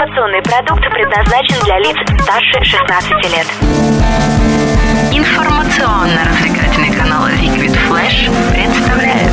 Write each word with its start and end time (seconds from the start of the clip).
Информационный 0.00 0.40
продукт 0.40 0.82
предназначен 0.94 1.62
для 1.62 1.78
лиц 1.78 1.94
старше 2.22 2.64
16 2.64 3.10
лет. 3.34 3.46
Информационно-развлекательный 5.12 6.90
канал 6.96 7.28
Liquid 7.28 7.76
Flash 7.86 8.30
представляет 8.54 9.30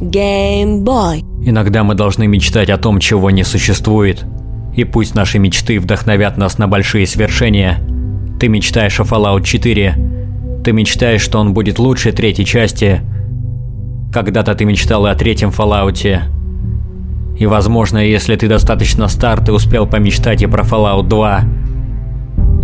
Геймбой. 0.00 1.20
Иногда 1.46 1.84
мы 1.84 1.94
должны 1.94 2.26
мечтать 2.26 2.70
о 2.70 2.78
том, 2.78 2.98
чего 2.98 3.30
не 3.30 3.44
существует. 3.44 4.24
И 4.74 4.82
пусть 4.82 5.14
наши 5.14 5.38
мечты 5.38 5.78
вдохновят 5.78 6.36
нас 6.36 6.58
на 6.58 6.66
большие 6.66 7.06
свершения. 7.06 7.78
Ты 8.44 8.48
мечтаешь 8.48 9.00
о 9.00 9.04
Fallout 9.04 9.42
4. 9.42 9.96
Ты 10.64 10.72
мечтаешь, 10.72 11.22
что 11.22 11.38
он 11.38 11.54
будет 11.54 11.78
лучше 11.78 12.12
третьей 12.12 12.44
части. 12.44 13.00
Когда-то 14.12 14.54
ты 14.54 14.66
мечтал 14.66 15.06
и 15.06 15.08
о 15.08 15.14
третьем 15.14 15.48
Fallout. 15.48 16.20
И 17.38 17.46
возможно, 17.46 17.96
если 17.96 18.36
ты 18.36 18.46
достаточно 18.46 19.08
стар, 19.08 19.42
ты 19.42 19.50
успел 19.50 19.86
помечтать 19.86 20.42
и 20.42 20.46
про 20.46 20.62
Fallout 20.62 21.08
2. 21.08 21.44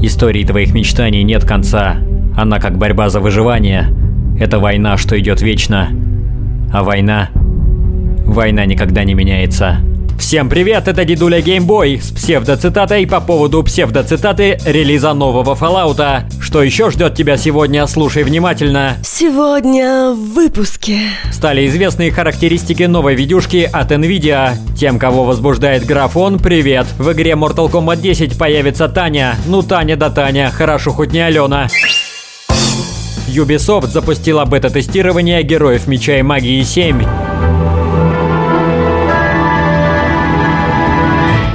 Истории 0.03 0.45
твоих 0.45 0.75
мечтаний 0.75 1.23
нет 1.23 1.47
конца. 1.47 1.97
Она 2.37 2.59
как 2.61 2.77
борьба 2.77 3.09
за 3.09 3.21
выживание. 3.21 3.89
Это 4.39 4.59
война, 4.59 4.99
что 4.99 5.19
идет 5.19 5.41
вечно. 5.41 5.89
А 6.75 6.85
война... 6.85 7.31
Война 8.27 8.67
никогда 8.67 9.03
не 9.05 9.15
меняется. 9.15 9.79
Всем 10.21 10.51
привет, 10.51 10.87
это 10.87 11.07
Дедуля 11.07 11.41
Геймбой 11.41 11.99
с 11.99 12.11
псевдоцитатой 12.11 13.07
по 13.07 13.23
поводу 13.23 13.63
псевдоцитаты 13.63 14.61
релиза 14.67 15.15
нового 15.15 15.55
Фоллаута. 15.55 16.25
Что 16.39 16.63
еще 16.63 16.91
ждет 16.91 17.15
тебя 17.15 17.39
сегодня, 17.39 17.87
слушай 17.87 18.23
внимательно. 18.23 18.99
Сегодня 19.03 20.13
в 20.13 20.35
выпуске. 20.35 20.99
Стали 21.33 21.67
известны 21.67 22.11
характеристики 22.11 22.83
новой 22.83 23.15
видюшки 23.15 23.69
от 23.73 23.93
Nvidia. 23.93 24.53
Тем, 24.79 24.99
кого 24.99 25.25
возбуждает 25.25 25.87
графон, 25.87 26.39
привет. 26.39 26.87
В 26.99 27.11
игре 27.13 27.33
Mortal 27.33 27.71
Kombat 27.71 28.03
10 28.03 28.37
появится 28.37 28.89
Таня. 28.89 29.37
Ну 29.47 29.63
Таня 29.63 29.97
да 29.97 30.11
Таня, 30.11 30.51
хорошо 30.51 30.93
хоть 30.93 31.13
не 31.13 31.21
Алена. 31.21 31.69
Ubisoft 33.27 33.87
запустила 33.87 34.45
бета-тестирование 34.45 35.43
Героев 35.43 35.87
Меча 35.87 36.19
и 36.19 36.23
Магии 36.23 36.63
7. 36.63 37.30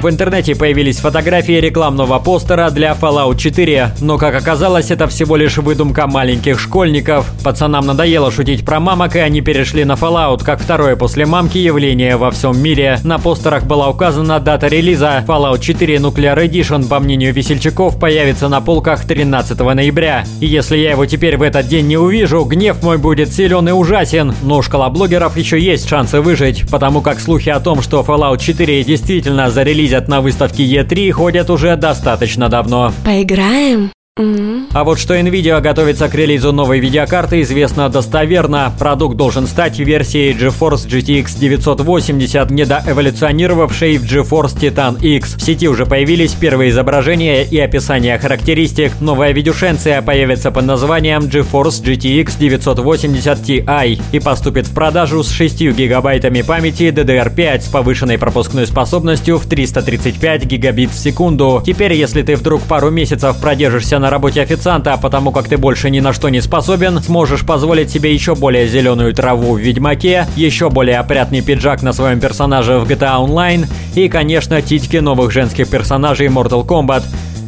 В 0.05 0.09
интернете 0.11 0.55
появились 0.55 0.99
фотографии 0.99 1.53
рекламного 1.53 2.19
постера 2.19 2.69
для 2.69 2.91
Fallout 2.91 3.37
4, 3.37 3.93
но 4.01 4.19
как 4.19 4.35
оказалось, 4.35 4.91
это 4.91 5.07
всего 5.07 5.35
лишь 5.35 5.57
выдумка 5.57 6.05
маленьких 6.05 6.59
школьников. 6.59 7.25
Пацанам 7.43 7.87
надоело 7.87 8.29
шутить 8.29 8.63
про 8.63 8.79
мамок, 8.79 9.15
и 9.15 9.19
они 9.19 9.41
перешли 9.41 9.83
на 9.83 9.93
Fallout, 9.93 10.43
как 10.43 10.61
второе 10.61 10.95
после 10.95 11.25
мамки 11.25 11.57
явление 11.57 12.17
во 12.17 12.29
всем 12.29 12.61
мире. 12.61 12.99
На 13.03 13.17
постерах 13.17 13.63
была 13.63 13.89
указана 13.89 14.39
дата 14.39 14.67
релиза. 14.67 15.25
Fallout 15.27 15.59
4 15.59 15.95
Nuclear 15.95 16.37
Edition, 16.47 16.87
по 16.87 16.99
мнению 16.99 17.33
весельчаков, 17.33 17.99
появится 17.99 18.47
на 18.47 18.61
полках 18.61 19.05
13 19.07 19.57
ноября. 19.57 20.23
И 20.39 20.45
если 20.45 20.77
я 20.77 20.91
его 20.91 21.07
теперь 21.07 21.35
в 21.37 21.41
этот 21.41 21.67
день 21.67 21.87
не 21.87 21.97
увижу, 21.97 22.43
гнев 22.43 22.83
мой 22.83 22.99
будет 22.99 23.33
силен 23.33 23.69
и 23.69 23.71
ужасен. 23.71 24.35
Но 24.43 24.57
у 24.57 24.61
шкала 24.61 24.91
блогеров 24.91 25.35
еще 25.35 25.59
есть 25.59 25.89
шансы 25.89 26.21
выжить, 26.21 26.69
потому 26.69 27.01
как 27.01 27.19
слухи 27.19 27.49
о 27.49 27.59
том, 27.59 27.81
что 27.81 28.01
Fallout 28.01 28.37
4 28.37 28.83
действительно 28.83 29.49
зарелизят 29.49 29.94
на 30.07 30.21
выставке 30.21 30.63
E3 30.63 31.11
ходят 31.11 31.49
уже 31.49 31.75
достаточно 31.75 32.49
давно. 32.49 32.91
Поиграем? 33.03 33.91
А 34.17 34.85
вот 34.85 34.97
что 34.97 35.13
Nvidia 35.13 35.59
готовится 35.59 36.07
к 36.07 36.15
релизу 36.15 36.53
новой 36.53 36.79
видеокарты 36.79 37.41
известно 37.41 37.89
достоверно. 37.89 38.73
Продукт 38.79 39.17
должен 39.17 39.45
стать 39.45 39.77
версией 39.77 40.31
GeForce 40.31 40.87
GTX 40.87 41.37
980, 41.37 42.49
недоэволюционировавшей 42.49 43.97
в 43.97 44.05
GeForce 44.05 44.57
Titan 44.57 45.01
X. 45.01 45.35
В 45.35 45.41
сети 45.41 45.67
уже 45.67 45.85
появились 45.85 46.31
первые 46.31 46.69
изображения 46.69 47.43
и 47.43 47.59
описания 47.59 48.17
характеристик. 48.17 48.93
Новая 49.01 49.33
видюшенция 49.33 50.01
появится 50.01 50.49
под 50.49 50.63
названием 50.63 51.23
GeForce 51.23 51.83
GTX 51.83 52.39
980 52.39 53.39
Ti 53.39 54.01
и 54.13 54.19
поступит 54.21 54.65
в 54.67 54.73
продажу 54.73 55.23
с 55.23 55.29
6 55.29 55.61
гигабайтами 55.73 56.41
памяти 56.41 56.83
DDR5 56.83 57.63
с 57.63 57.67
повышенной 57.67 58.17
пропускной 58.17 58.65
способностью 58.65 59.39
в 59.39 59.45
335 59.45 60.45
гигабит 60.45 60.91
в 60.91 60.97
секунду. 60.97 61.61
Теперь, 61.65 61.91
если 61.91 62.21
ты 62.21 62.37
вдруг 62.37 62.61
пару 62.61 62.91
месяцев 62.91 63.41
продержишься 63.41 63.99
на 63.99 64.04
работе 64.09 64.41
официанта, 64.41 64.93
а 64.93 64.97
потому 64.97 65.31
как 65.31 65.47
ты 65.47 65.57
больше 65.57 65.89
ни 65.89 65.99
на 65.99 66.13
что 66.13 66.29
не 66.29 66.41
способен, 66.41 67.01
сможешь 67.01 67.45
позволить 67.45 67.89
себе 67.89 68.13
еще 68.13 68.35
более 68.35 68.67
зеленую 68.67 69.13
траву 69.13 69.53
в 69.53 69.59
Ведьмаке, 69.59 70.27
еще 70.35 70.69
более 70.69 70.99
опрятный 70.99 71.41
пиджак 71.41 71.81
на 71.81 71.93
своем 71.93 72.19
персонаже 72.19 72.79
в 72.79 72.89
GTA 72.89 73.25
Online 73.25 73.67
и, 73.95 74.09
конечно, 74.09 74.61
титьки 74.61 74.97
новых 74.97 75.31
женских 75.31 75.69
персонажей 75.69 76.27
Mortal 76.27 76.65
Kombat. 76.65 77.03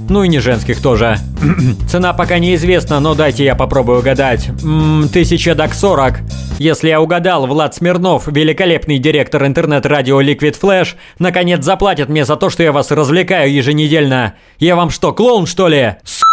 Ну 0.09 0.23
и 0.23 0.27
не 0.29 0.39
женских 0.39 0.81
тоже. 0.81 1.17
Цена 1.89 2.13
пока 2.13 2.39
неизвестна, 2.39 2.99
но 2.99 3.13
дайте 3.13 3.43
я 3.43 3.55
попробую 3.55 3.99
угадать. 3.99 4.49
Ммм, 4.63 5.09
тысяча 5.09 5.53
дак 5.53 5.73
40. 5.73 6.19
Если 6.59 6.89
я 6.89 7.01
угадал, 7.01 7.45
Влад 7.45 7.75
Смирнов, 7.75 8.27
великолепный 8.27 8.99
директор 8.99 9.45
интернет-радио 9.45 10.21
Liquid 10.21 10.55
Flash, 10.59 10.95
наконец 11.19 11.63
заплатит 11.63 12.09
мне 12.09 12.25
за 12.25 12.35
то, 12.37 12.49
что 12.49 12.63
я 12.63 12.71
вас 12.71 12.91
развлекаю 12.91 13.53
еженедельно. 13.53 14.35
Я 14.59 14.75
вам 14.75 14.89
что, 14.89 15.13
клоун 15.13 15.45
что 15.45 15.67
ли? 15.67 15.95
С 16.03 16.23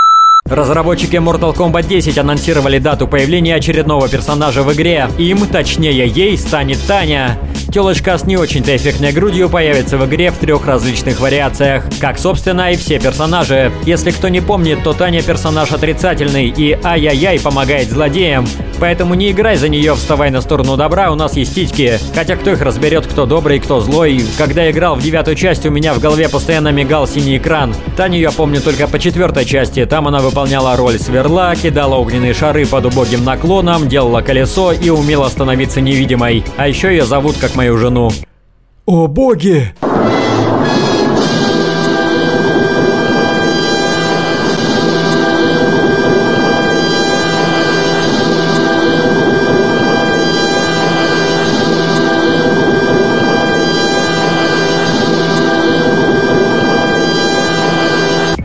Разработчики 0.44 1.16
Mortal 1.16 1.56
Kombat 1.56 1.88
10 1.88 2.18
анонсировали 2.18 2.78
дату 2.78 3.08
появления 3.08 3.54
очередного 3.54 4.10
персонажа 4.10 4.62
в 4.62 4.70
игре. 4.74 5.08
Им, 5.16 5.46
точнее 5.46 6.06
ей, 6.06 6.36
станет 6.36 6.86
Таня. 6.86 7.38
Телочка 7.74 8.16
с 8.16 8.24
не 8.24 8.36
очень-то 8.36 8.76
эффектной 8.76 9.10
грудью 9.10 9.50
появится 9.50 9.98
в 9.98 10.06
игре 10.06 10.30
в 10.30 10.38
трех 10.38 10.64
различных 10.64 11.18
вариациях, 11.18 11.82
как, 12.00 12.20
собственно, 12.20 12.70
и 12.70 12.76
все 12.76 13.00
персонажи. 13.00 13.72
Если 13.84 14.12
кто 14.12 14.28
не 14.28 14.40
помнит, 14.40 14.84
то 14.84 14.92
Таня 14.92 15.24
персонаж 15.24 15.72
отрицательный 15.72 16.54
и 16.56 16.78
ай-яй-яй 16.84 17.40
помогает 17.40 17.88
злодеям. 17.88 18.46
Поэтому 18.78 19.14
не 19.14 19.30
играй 19.30 19.56
за 19.56 19.68
нее, 19.68 19.94
вставай 19.94 20.30
на 20.30 20.40
сторону 20.40 20.76
добра, 20.76 21.10
у 21.10 21.14
нас 21.14 21.36
есть 21.36 21.54
титьки. 21.54 21.98
Хотя 22.14 22.36
кто 22.36 22.52
их 22.52 22.60
разберет, 22.60 23.06
кто 23.06 23.26
добрый, 23.26 23.58
кто 23.58 23.80
злой. 23.80 24.22
Когда 24.38 24.70
играл 24.70 24.94
в 24.96 25.02
девятую 25.02 25.36
часть, 25.36 25.66
у 25.66 25.70
меня 25.70 25.94
в 25.94 26.00
голове 26.00 26.28
постоянно 26.28 26.68
мигал 26.68 27.08
синий 27.08 27.38
экран. 27.38 27.74
Таню 27.96 28.18
я 28.18 28.30
помню 28.30 28.60
только 28.60 28.86
по 28.86 28.98
четвертой 28.98 29.44
части, 29.44 29.84
там 29.84 30.06
она 30.06 30.18
выполняла 30.18 30.76
роль 30.76 30.98
сверла, 30.98 31.54
кидала 31.60 31.96
огненные 31.96 32.34
шары 32.34 32.66
под 32.66 32.86
убогим 32.86 33.24
наклоном, 33.24 33.88
делала 33.88 34.20
колесо 34.22 34.72
и 34.72 34.90
умела 34.90 35.28
становиться 35.28 35.80
невидимой. 35.80 36.44
А 36.56 36.68
еще 36.68 36.88
ее 36.88 37.04
зовут 37.04 37.36
как 37.40 37.54
мою 37.64 37.78
жену. 37.78 38.10
О 38.86 39.06
боги! 39.06 39.72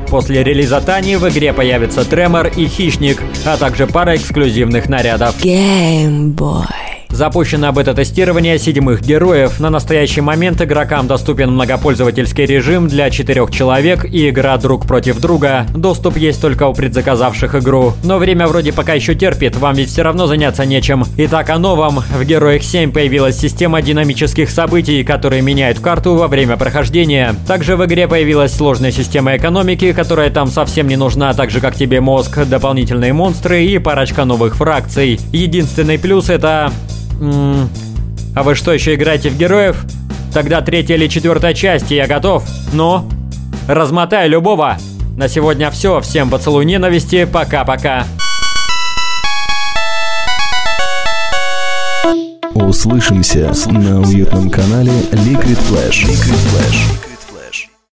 После 0.08 0.44
релиза 0.44 0.82
Тани 0.82 1.18
в 1.18 1.30
игре 1.30 1.54
появится 1.54 2.04
Тремор 2.04 2.48
и 2.48 2.66
Хищник, 2.66 3.22
а 3.46 3.58
также 3.58 3.86
пара 3.86 4.16
эксклюзивных 4.16 4.90
нарядов. 4.90 5.40
Геймбой. 5.44 6.89
Запущено 7.12 7.72
бета-тестирование 7.74 8.58
седьмых 8.60 9.02
героев. 9.02 9.60
На 9.60 9.70
настоящий 9.70 10.22
момент 10.22 10.62
игрокам 10.62 11.08
доступен 11.08 11.52
многопользовательский 11.52 12.46
режим 12.46 12.88
для 12.88 13.10
четырех 13.10 13.52
человек 13.52 14.06
и 14.06 14.30
игра 14.30 14.58
друг 14.58 14.86
против 14.86 15.20
друга. 15.20 15.66
Доступ 15.76 16.16
есть 16.18 16.42
только 16.42 16.68
у 16.68 16.74
предзаказавших 16.74 17.56
игру. 17.56 17.94
Но 18.04 18.20
время 18.20 18.48
вроде 18.48 18.72
пока 18.72 18.94
еще 18.94 19.16
терпит, 19.16 19.58
вам 19.58 19.76
ведь 19.76 19.90
все 19.90 20.04
равно 20.04 20.28
заняться 20.28 20.66
нечем. 20.66 21.04
Итак, 21.18 21.50
о 21.50 21.58
новом. 21.58 22.00
В 22.00 22.24
Героях 22.24 22.64
7 22.64 22.92
появилась 22.92 23.38
система 23.38 23.82
динамических 23.82 24.50
событий, 24.50 25.04
которые 25.04 25.42
меняют 25.42 25.80
карту 25.80 26.16
во 26.16 26.28
время 26.28 26.58
прохождения. 26.58 27.36
Также 27.48 27.76
в 27.76 27.86
игре 27.86 28.08
появилась 28.08 28.54
сложная 28.54 28.92
система 28.92 29.36
экономики, 29.36 29.92
которая 29.92 30.30
там 30.30 30.48
совсем 30.48 30.88
не 30.88 30.96
нужна, 30.96 31.34
так 31.34 31.50
же 31.50 31.60
как 31.60 31.76
тебе 31.76 32.02
мозг, 32.02 32.46
дополнительные 32.46 33.14
монстры 33.14 33.66
и 33.66 33.80
парочка 33.80 34.26
новых 34.26 34.56
фракций. 34.56 35.20
Единственный 35.34 35.98
плюс 35.98 36.30
это 36.30 36.72
М 37.20 37.70
а 38.36 38.44
вы 38.44 38.56
что, 38.56 38.72
еще 38.72 38.96
играете 38.96 39.30
в 39.30 39.38
героев? 39.38 39.84
Тогда 40.34 40.62
третья 40.62 40.96
или 40.96 41.08
четвертая 41.08 41.54
часть, 41.54 41.92
и 41.92 41.96
я 41.96 42.08
готов. 42.08 42.44
Ну, 42.72 43.10
размотай 43.68 44.28
любого. 44.28 44.78
На 45.18 45.28
сегодня 45.28 45.72
все. 45.72 46.00
Всем 46.02 46.30
поцелуй 46.30 46.66
ненависти. 46.66 47.26
Пока-пока. 47.26 48.06
Услышимся 52.54 53.52
на 53.68 54.02
уютном 54.02 54.50
канале 54.50 54.92
Liquid 55.12 55.60
Flash. 55.70 56.06
Liquid 56.06 56.40
Flash. 56.54 57.09